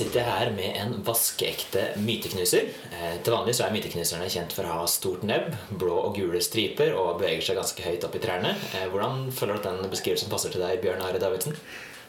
[0.00, 2.70] Sitter jeg her med en vaskeekte myteknuser.
[2.88, 6.40] Eh, til vanlig så er myteknuserne kjent for å ha stort nebb, blå og gule
[6.40, 8.54] striper og beveger seg ganske høyt opp i trærne.
[8.78, 11.58] Eh, hvordan føler du at den beskrivelsen passer til deg, Bjørn Are Davidsen?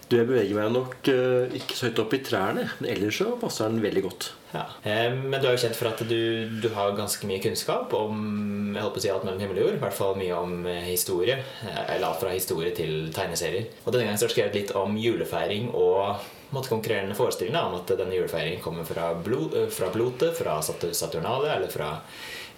[0.07, 3.33] Du, Jeg beveger meg nok eh, ikke så høyt opp i trærne, men ellers så
[3.43, 4.31] passer den veldig godt.
[4.51, 4.65] Ja.
[4.83, 8.73] Eh, men du er jo kjent for at du, du, har ganske mye kunnskap om
[8.75, 9.77] jeg håper å si alt mellom himmel og jord.
[9.77, 11.39] I hvert fall mye om historie.
[11.63, 13.71] Eller alt fra historie til tegneserier.
[13.85, 17.93] Og denne gangen har du skrevet litt om julefeiring og måtte konkurrerende forestillende om at
[17.95, 21.93] denne julefeiringen kommer fra, blod, fra blotet, fra Saturnalia eller fra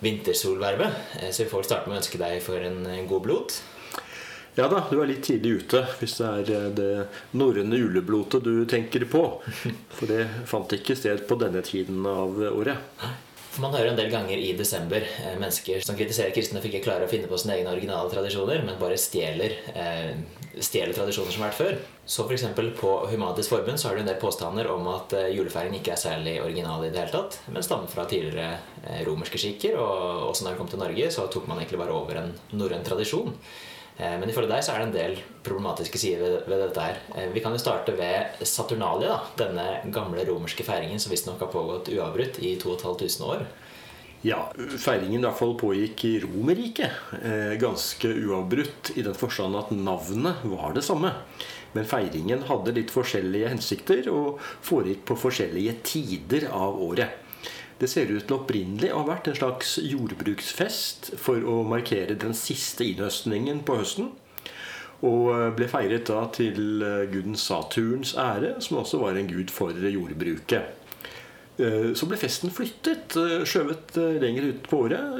[0.04, 1.30] vintersolvervet.
[1.30, 3.60] Så vi får starte med å ønske deg for en god blot.
[4.56, 6.90] Ja da, du er litt tidlig ute hvis det er eh, det
[7.34, 9.26] norrøne juleblotet du tenker på.
[9.98, 13.02] For det fant ikke sted på denne tiden av året.
[13.54, 16.84] For Man hører en del ganger i desember eh, mennesker som kritiserer kristne for ikke
[16.86, 20.14] klare å finne på sine egne originale tradisjoner, men bare stjeler, eh,
[20.62, 21.82] stjeler tradisjoner som har vært før.
[22.06, 22.46] Så f.eks.
[22.78, 26.38] på Humanitisk Forbund så har du en del påstander om at julefeiringen ikke er særlig
[26.46, 30.62] original i det hele tatt, men stammer fra tidligere romerske skikker, og også når det
[30.62, 33.32] kom til Norge, så tok man egentlig bare over en norrøn tradisjon.
[33.98, 37.02] Eh, men ifølge deg så er det en del problematiske sider ved, ved dette her.
[37.16, 41.54] Eh, vi kan jo starte ved Saturnalia, da, denne gamle romerske feiringen som visstnok har
[41.54, 43.46] pågått uavbrutt i 2500 år.
[44.24, 44.46] Ja,
[44.80, 46.96] feiringen i hvert fall pågikk i Romerriket.
[47.20, 51.12] Eh, ganske uavbrutt i den forstand at navnet var det samme.
[51.74, 57.20] Men feiringen hadde litt forskjellige hensikter og foregikk på forskjellige tider av året.
[57.80, 62.36] Det ser ut til opprinnelig å ha vært en slags jordbruksfest for å markere den
[62.38, 64.12] siste innhøstningen på høsten.
[65.04, 69.52] Og eh, ble feiret da til eh, guden Saturns ære, som også var en gud
[69.52, 70.80] for jordbruket.
[71.60, 73.18] Eh, så ble festen flyttet,
[73.50, 75.20] skjøvet lenger ut på året.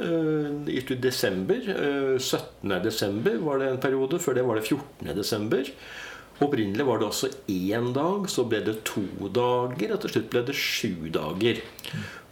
[0.72, 1.68] I desember.
[2.16, 2.78] 17.
[2.84, 4.22] desember var det en periode.
[4.22, 5.12] Før det var det 14.
[5.12, 5.68] desember.
[6.42, 10.42] Opprinnelig var det også én dag, så ble det to dager, og til slutt ble
[10.48, 11.60] det sju dager.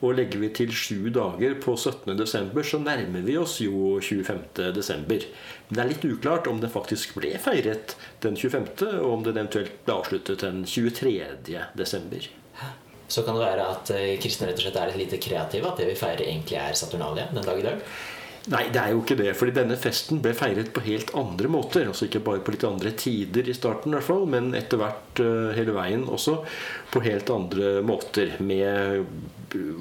[0.03, 2.17] Og legger vi til sju dager på 17.
[2.19, 4.73] desember, så nærmer vi oss jo 25.
[4.75, 5.27] desember.
[5.69, 9.37] Men det er litt uklart om det faktisk ble feiret den 25., og om det
[9.37, 11.15] eventuelt ble avsluttet den 23.
[11.79, 12.27] desember.
[13.13, 15.79] Så kan det være at eh, kristne rett og slett er litt lite kreative, at
[15.79, 17.87] det vi feirer egentlig er Saturnalia den dag i dag?
[18.51, 19.33] Nei, det er jo ikke det.
[19.39, 21.87] fordi denne festen ble feiret på helt andre måter.
[21.87, 25.23] Altså ikke bare på litt andre tider i starten, i hvert fall, men etter hvert
[25.23, 26.41] uh, hele veien også
[26.91, 28.35] på helt andre måter.
[28.43, 29.07] Med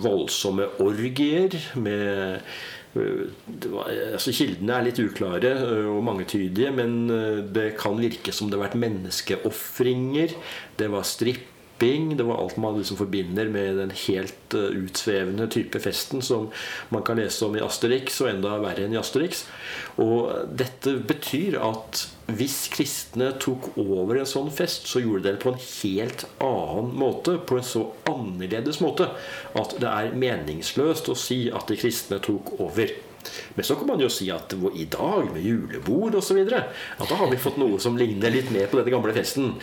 [0.03, 2.45] voldsomme orgier, med
[2.91, 6.99] var, altså Kildene er litt uklare uh, og mangetydige, men
[7.55, 10.37] det kan virke som det har vært menneskeofringer.
[10.77, 11.50] Det var stripp
[11.81, 16.49] det var alt man liksom forbinder med den helt uh, utsvevende type festen som
[16.89, 19.45] man kan lese om i Asterix, og enda verre enn i Asterix.
[20.01, 25.43] Og dette betyr at hvis kristne tok over en sånn fest, så gjorde de det
[25.43, 27.37] på en helt annen måte.
[27.43, 29.09] På en så annerledes måte
[29.57, 32.93] at det er meningsløst å si at de kristne tok over.
[33.55, 37.31] Men så kan man jo si at i dag, med julebord osv., at da har
[37.31, 39.53] vi fått noe som ligner litt mer på denne gamle festen.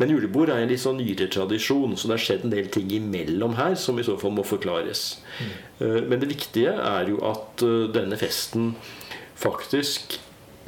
[0.00, 2.90] Men julebord er en litt sånn nyere tradisjon, så det har skjedd en del ting
[2.96, 5.06] imellom her som i så fall må forklares.
[5.38, 5.56] Mm.
[6.10, 8.74] Men det viktige er jo at eh, denne festen
[9.36, 10.18] faktisk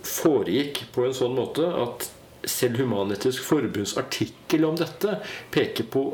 [0.05, 2.11] foregikk på en sånn måte at
[2.49, 5.19] selv Human-Etisk Forbunds artikkel om dette
[5.55, 6.05] peker på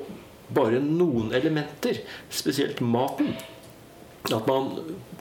[0.54, 2.00] bare noen elementer,
[2.32, 3.34] spesielt maten.
[4.32, 4.70] At man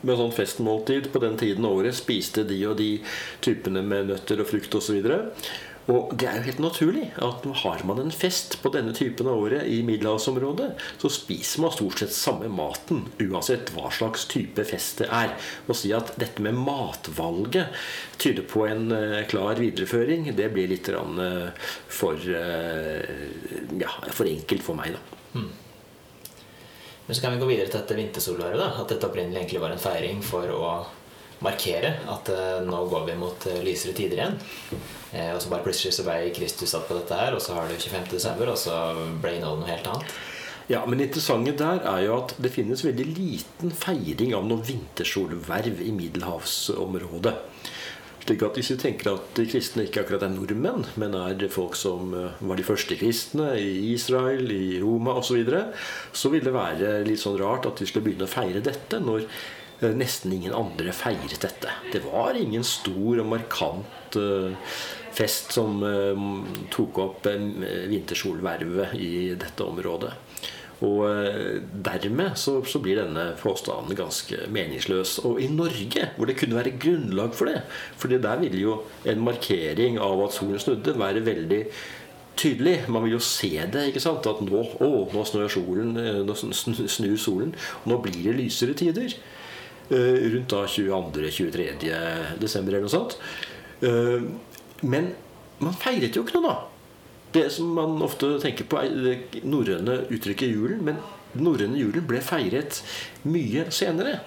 [0.04, 2.98] med sånn festmåltid på den tiden av året spiste de og de
[3.44, 5.00] typene med nøtter og frukt osv.
[5.92, 9.42] Og, det er jo helt naturlig at har man en fest på denne typen av
[9.44, 10.70] året i middelhavsområdet,
[11.02, 15.34] så spiser man stort sett samme maten uansett hva slags type fest det er.
[15.68, 17.76] Å si at dette med matvalget
[18.24, 21.52] tyder på en uh, klar videreføring, det blir litt uh,
[21.92, 23.04] for, uh,
[23.84, 25.44] ja, for enkelt for meg, da.
[27.06, 28.80] Men så kan vi gå videre til dette vintersolværet.
[28.82, 30.68] At dette opprinnelig egentlig var en feiring for å
[31.44, 34.38] markere at uh, nå går vi mot uh, lysere tider igjen.
[35.12, 37.68] Uh, og så bare plutselig så ble Kristus satt på dette her, og så har
[37.68, 38.14] du 25.
[38.14, 38.78] desember, og så
[39.20, 40.16] ble innholdet noe helt annet.
[40.72, 44.64] Ja, men det interessante der er jo at det finnes veldig liten feiring av noe
[44.64, 47.36] vintersolverv i middelhavsområdet.
[48.24, 51.76] Slik at Hvis vi tenker at de kristne ikke akkurat er nordmenn, men er folk
[51.76, 55.64] som eh, var de første kristne i Israel, i Roma osv., så, videre,
[56.16, 59.26] så vil det være litt sånn rart at vi skulle begynne å feire dette når
[59.26, 61.76] eh, nesten ingen andre feiret dette.
[61.92, 64.78] Det var ingen stor og markant eh,
[65.14, 65.84] fest som
[66.74, 70.16] tok opp vintersolvervet i dette området.
[70.84, 75.20] Og eh, dermed så, så, blir denne påstanden ganske meningsløs.
[75.28, 77.62] Og i Norge, hvor det kunne være grunnlag for det
[78.00, 81.62] For der ville jo en markering av at solen snudde, være veldig
[82.40, 82.76] tydelig.
[82.90, 83.88] Man vil jo se det.
[83.88, 84.28] ikke sant?
[84.28, 88.76] At nå, å, nå snur solen, eh, nå snur solen, og nå blir det lysere
[88.76, 89.16] tider.
[89.88, 91.88] Eh, rundt da 22.-23.
[92.42, 93.20] desember eller noe sånt.
[94.84, 95.10] Men
[95.64, 96.73] man feiret jo ikke noe, da.
[97.34, 100.84] Det som man ofte tenker på, er det norrøne uttrykket julen.
[100.86, 101.00] Men
[101.34, 102.82] den norrøne julen ble feiret
[103.26, 104.20] mye senere.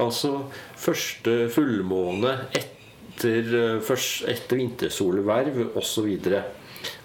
[0.00, 0.34] Altså
[0.78, 6.10] første fullmåne etter, eh, først, etter vintersolverv osv.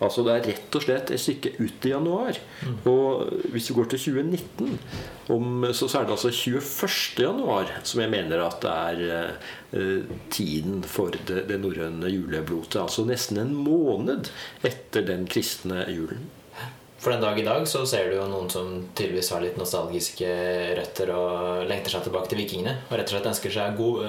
[0.03, 2.39] Altså det er rett og slett et stykke ut i januar.
[2.89, 4.79] Og hvis vi går til 2019,
[5.35, 7.27] om, så, så er det altså 21.
[7.27, 9.03] januar som jeg mener at det er
[9.75, 12.79] eh, tiden for det, det norrøne juleblotet.
[12.83, 14.31] Altså nesten en måned
[14.67, 16.29] etter den kristne julen.
[16.97, 20.29] For den dag i dag så ser du jo noen som tydeligvis har litt nostalgiske
[20.79, 22.73] røtter og lengter seg tilbake til vikingene.
[22.87, 24.01] Og rett og slett ønsker, god,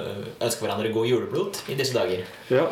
[0.46, 2.24] ønsker hverandre god juleblot i disse dager.
[2.48, 2.64] Ja,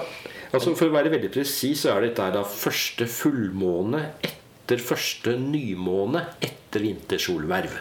[0.53, 6.25] altså For å være veldig presis så er dette da første fullmåne etter første nymåne
[6.43, 7.77] etter vintersolverv.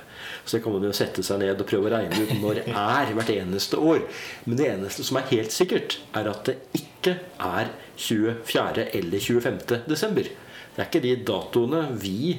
[0.45, 3.31] Så kan man jo sette seg ned og prøve å regne ut når er hvert
[3.33, 4.05] eneste år.
[4.45, 8.87] Men det eneste som er helt sikkert, er at det ikke er 24.
[8.99, 9.59] eller 25.
[9.89, 10.29] desember.
[10.75, 12.35] Det er ikke de datoene vi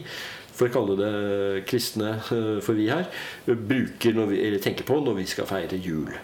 [0.56, 1.12] for å kalle det
[1.68, 3.08] kristne eh, for vi her,
[3.44, 6.14] bruker vi, eller tenker på når vi skal feire jul.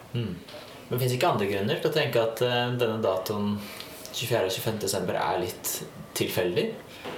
[0.88, 3.56] Men fins ikke andre grunner til å tenke at eh, denne datoen
[4.12, 4.44] 24.
[4.46, 4.80] og 25.
[4.86, 5.70] desember er litt
[6.18, 6.66] tilfeldig?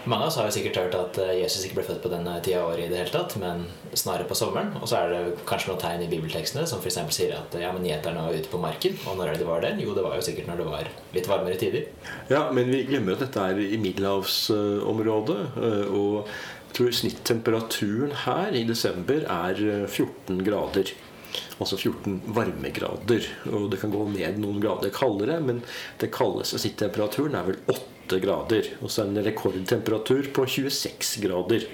[0.08, 2.34] Mange av oss har jo sikkert hørt at eh, Jesus ikke ble født på denne
[2.44, 3.64] tida av året i det hele tatt, men
[3.96, 4.70] snarere på sommeren.
[4.80, 6.98] Og så er det kanskje noen tegn i bibeltekstene som f.eks.
[7.16, 8.96] sier at ja, men gjeterne var ute på marken.
[9.08, 9.72] Og når er det de var det?
[9.84, 11.88] Jo, det var jo sikkert når det var litt varmere tider.
[12.32, 15.40] Ja, men vi glemmer at dette er i middelhavsområdet.
[15.56, 20.94] eh, Og jeg tror snittemperaturen her i desember er eh, 14 grader.
[21.60, 23.26] Altså 14 varmegrader.
[23.52, 25.62] Og det kan gå ned noen grader kaldere, men
[26.02, 28.66] det kaldeste snittemperaturen er vel 8 grader.
[28.84, 31.64] Og så er det en rekordtemperatur på 26 grader.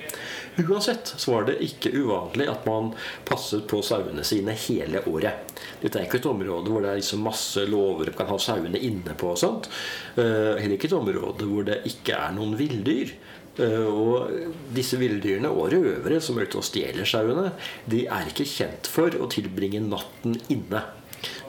[0.61, 2.91] Uansett så var det ikke uvanlig at man
[3.29, 5.55] passet på sauene sine hele året.
[5.81, 8.79] Dette er ikke et område hvor det er liksom masse låver du kan ha sauene
[8.79, 9.31] inne på.
[9.33, 9.71] og sånt.
[10.17, 13.15] Eh, Heller ikke et område hvor det ikke er noen villdyr.
[13.61, 14.31] Eh, Og
[14.75, 17.51] disse villdyrene og røvere som er ute og stjeler sauene,
[17.91, 20.83] de er ikke kjent for å tilbringe natten inne.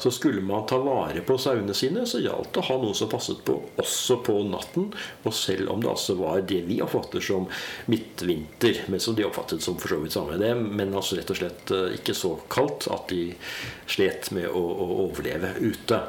[0.01, 3.07] Så skulle man ta vare på sauene sine, så gjaldt det å ha noen som
[3.11, 4.89] passet på også på natten.
[5.23, 7.45] Og selv om det altså var det vi oppfatter som
[7.91, 11.39] midtvinter, men som de oppfattet som for så vidt samme det, men altså rett og
[11.39, 13.29] slett eh, ikke så kaldt at de
[13.87, 16.01] slet med å, å overleve ute.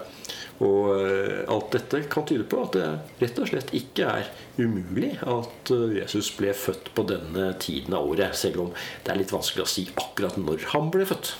[0.62, 2.87] Og eh, alt dette kan tyde på at det
[3.23, 4.29] rett og slett ikke er
[4.61, 9.19] umulig at eh, Jesus ble født på denne tiden av året, selv om det er
[9.19, 11.35] litt vanskelig å si akkurat når han ble født.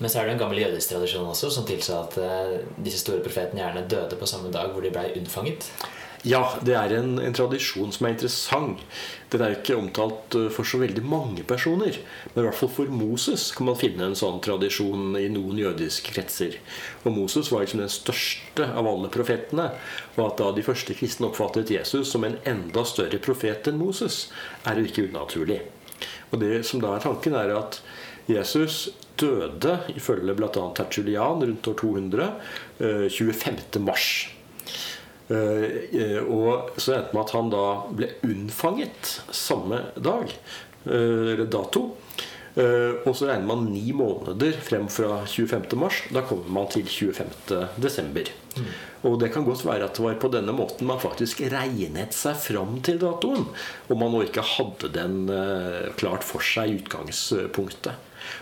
[0.00, 3.24] Men så er det en gammel jødisk tradisjon også som tilsa at eh, disse store
[3.24, 5.66] profetene gjerne døde på samme dag hvor de blei unnfanget.
[6.22, 8.82] Ja, det er en, en tradisjon som er interessant.
[9.32, 11.96] Den er ikke omtalt eh, for så veldig mange personer.
[12.34, 16.12] Men i hvert fall for Moses kan man finne en sånn tradisjon i noen jødiske
[16.12, 16.58] kretser.
[17.06, 19.70] Og Moses var liksom den største av alle profetene.
[20.18, 24.26] Og at da de første kristne oppfattet Jesus som en enda større profet enn Moses,
[24.68, 25.62] er jo ikke unaturlig.
[26.34, 27.80] Og det som da er tanken, er at
[28.28, 30.66] Jesus døde, ifølge bl.a.
[30.76, 32.28] Tertulian rundt år 200,
[32.84, 33.80] eh, 25.
[33.88, 34.12] mars.
[35.30, 40.32] Eh, Og så endte det med at han da ble unnfanget samme dag,
[40.86, 41.96] eh, eller dato.
[42.56, 45.76] Eh, Og så regner man ni måneder frem fra 25.
[45.78, 46.02] mars.
[46.10, 47.68] Da kommer man til 25.
[47.78, 48.24] desember.
[49.04, 52.34] Og det kan godt være at det var på denne måten man faktisk regnet seg
[52.36, 53.46] fram til datoen.
[53.88, 55.30] Om man nå ikke hadde den
[55.96, 57.94] klart for seg i utgangspunktet.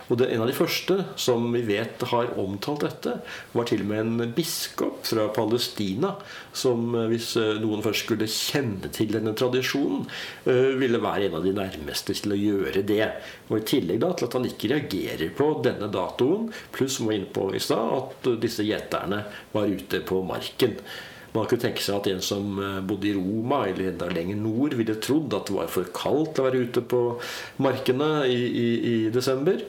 [0.09, 3.15] Og det, En av de første som vi vet har omtalt dette,
[3.53, 6.15] var til og med en biskop fra Palestina
[6.53, 10.07] som, eh, hvis eh, noen først skulle kjenne til denne tradisjonen,
[10.45, 13.11] eh, ville være en av de nærmeste til å gjøre det.
[13.49, 17.19] Og I tillegg da til at han ikke reagerer på denne datoen, pluss som var
[17.19, 20.77] inne på i stad, at disse gjeterne var ute på marken.
[21.35, 24.75] Man kunne tenke seg at en som eh, bodde i Roma eller enda lenger nord,
[24.79, 27.01] ville trodd at det var for kaldt å være ute på
[27.63, 29.61] markene i, i, i desember.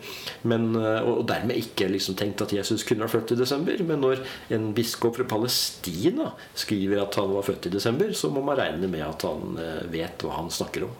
[0.49, 3.85] Men, eh, og dermed ikke liksom tenkt at Jesus kunne ha født i desember.
[3.87, 4.25] Men når
[4.57, 8.91] en biskop fra Palestina skriver at han var født i desember, så må man regne
[8.91, 10.99] med at han eh, vet hva han snakker om.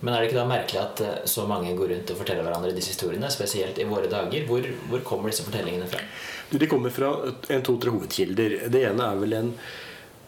[0.00, 2.74] Men er det ikke da merkelig at eh, så mange går rundt og forteller hverandre
[2.76, 4.46] disse historiene, spesielt i våre dager?
[4.46, 6.02] Hvor, hvor kommer disse fortellingene fra?
[6.50, 7.10] Du, De kommer fra
[7.50, 8.58] en to-tre hovedkilder.
[8.70, 9.50] Det ene er vel en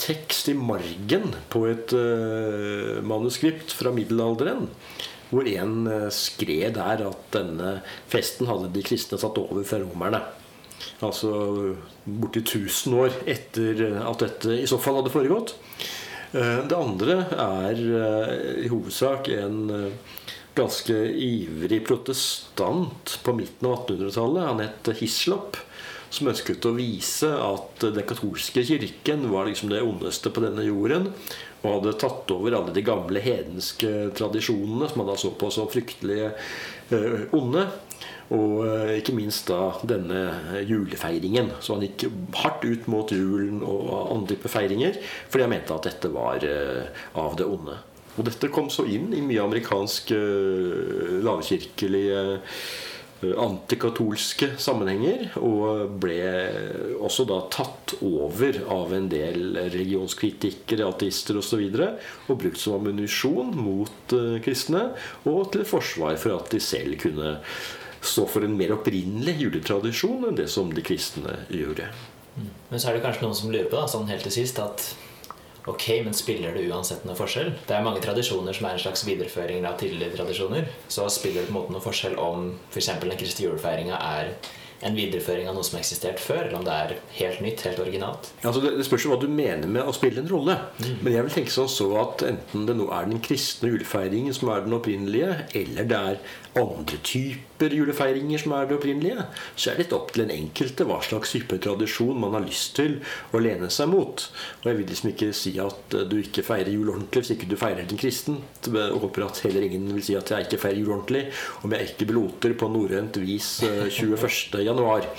[0.01, 4.67] tekst i margen på et uh, manuskript fra middelalderen.
[5.31, 7.75] Hvor en uh, skrev der at denne
[8.11, 10.23] festen hadde de kristne satt over fra romerne.
[11.05, 11.31] Altså
[12.05, 15.55] borti 1000 år etter at dette i så fall hadde foregått.
[16.33, 18.35] Eh, det andre er eh,
[18.67, 20.19] i hovedsak en eh,
[20.55, 24.47] ganske ivrig protestant på midten av 1800-tallet.
[24.47, 25.59] Han het Hislop.
[26.11, 31.07] Som ønsket å vise at den katolske kirken var liksom det ondeste på denne jorden.
[31.61, 35.71] Og hadde tatt over alle de gamle hedenske tradisjonene som han da så på som
[35.71, 36.33] fryktelig
[37.37, 37.63] onde.
[38.35, 41.51] Og eh, ikke minst da denne julefeiringen.
[41.59, 42.07] Så han gikk
[42.39, 47.01] hardt ut mot julen og andre typer feiringer fordi han mente at dette var eh,
[47.19, 47.81] av det onde.
[48.19, 52.23] Og dette kom så inn i mye amerikansk uh, lavkirkelige
[53.21, 56.17] antikatolske sammenhenger, og ble
[57.05, 61.45] også da tatt over av en del religionskritikere, ateister osv.
[61.45, 61.89] Og, så videre,
[62.29, 64.87] og brukt som ammunisjon mot kristne,
[65.29, 67.37] og til forsvar for at de selv kunne
[68.01, 71.91] stå for en mer opprinnelig juletradisjon enn det som de kristne gjorde.
[72.37, 72.51] Mm.
[72.71, 74.87] Men så er det kanskje noen som lurer på da, sånn helt til sist at
[75.69, 77.53] ok, men spiller det uansett noe forskjell?
[77.69, 80.71] Det er mange tradisjoner som er en slags videreføring av tidligere tradisjoner.
[80.89, 82.91] Så spiller det på en måte noe forskjell om f.eks.
[82.95, 84.33] For den kristne julefeiringa er
[84.81, 87.83] en videreføring av noe som har eksistert før, eller om det er helt nytt, helt
[87.83, 88.31] originalt?
[88.41, 90.57] Altså det, det spørs jo hva du mener med å spille en rolle.
[90.81, 90.95] Mm.
[91.03, 94.49] Men jeg vil tenke sånn så at enten det nå er den kristne julefeiringen som
[94.55, 96.21] er den opprinnelige, eller det er
[96.65, 100.87] andre typer julefeiringer som er det opprinnelige, så er det litt opp til den enkelte
[100.89, 102.99] hva slags type tradisjon man har lyst til
[103.37, 104.25] å lene seg mot.
[104.63, 107.57] Og jeg vil liksom ikke si at du ikke feirer jul ordentlig hvis ikke du
[107.61, 108.41] feirer den kristen.
[108.65, 111.27] Jeg håper at heller ingen vil si at jeg ikke feirer jul ordentlig
[111.65, 114.17] om jeg ikke bloter på norrønt vis 21.
[114.17, 115.11] Eh.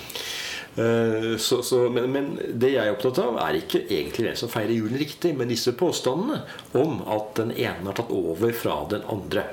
[0.74, 4.52] Eh, så, så, men, men, det jeg er opptatt av, er ikke egentlig hvem som
[4.52, 6.42] feirer julen riktig, men disse påstandene
[6.80, 9.44] om at den ene har tatt over fra den andre.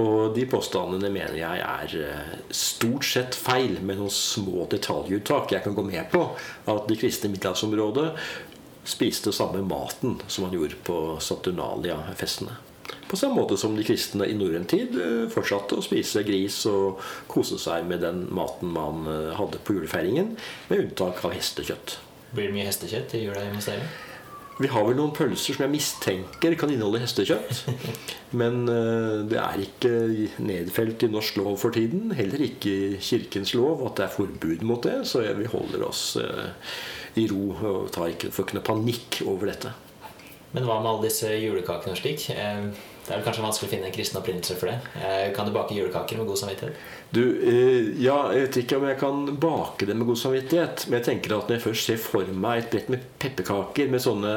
[0.00, 5.52] Og de påstandene mener jeg er eh, stort sett feil, med noen små detaljuttak.
[5.52, 6.24] Jeg kan gå med på
[6.72, 8.08] at de kristne i middelhavsområdet
[8.88, 12.56] spiste samme maten som man gjorde på Saturnalia-festene.
[13.08, 17.02] På samme måte som de kristne i norrøn tid eh, fortsatte å spise gris og
[17.30, 20.32] kose seg med den maten man eh, hadde på julefeiringen,
[20.70, 21.98] med unntak av hestekjøtt.
[22.32, 23.84] Blir det mye hestekjøtt i jula hos dere?
[24.60, 27.62] Vi har vel noen pølser som jeg mistenker kan inneholde hestekjøtt.
[28.40, 29.92] Men eh, det er ikke
[30.44, 32.12] nedfelt i norsk lov for tiden.
[32.16, 35.00] Heller ikke i Kirkens lov at det er forbud mot det.
[35.08, 36.04] Så vi holder oss
[37.16, 39.72] i ro og tar ikke, får ikke noe panikk over dette.
[40.52, 42.26] Men hva med alle disse julekakene og slik?
[43.02, 44.76] Det er vel kanskje vanskelig å finne en kristen opprinnelse for det.
[45.02, 46.84] Eh, kan du bake julekaker med god samvittighet?
[47.10, 50.86] Du, eh, ja, Jeg vet ikke om jeg kan bake det med god samvittighet.
[50.86, 54.04] Men jeg tenker at når jeg først ser for meg et brett med pepperkaker med
[54.06, 54.36] sånne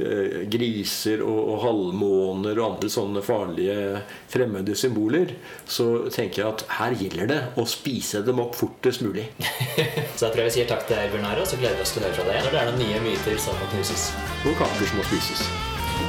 [0.00, 5.34] Eh, griser og, og halvmåner og andre sånne farlige fremmede symboler,
[5.68, 9.26] så tenker jeg at her gjelder det å spise dem opp fortest mulig.
[10.16, 11.96] så da tror jeg vi sier takk til deg, Bjørnar, og så gleder vi oss
[11.96, 14.10] til å høre fra deg når det er noen nye myter som må knuses.
[14.46, 15.48] Og kaker som må spises.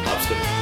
[0.05, 0.60] Absolutt.